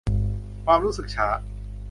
[0.65, 1.27] ความรู้สึกช้า